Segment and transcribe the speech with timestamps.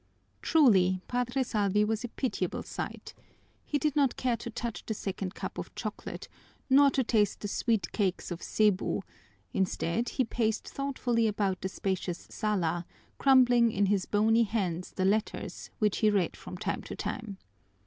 [0.41, 3.13] Truly, Padre Salvi was a pitiable sight.
[3.63, 6.27] He did not care to touch the second cup of chocolate
[6.71, 9.03] nor to taste the sweet cakes of Cebu;
[9.53, 12.87] instead, he paced thoughtfully about the spacious sala,
[13.19, 17.37] crumpling in his bony hands the letters, which he read from time to time.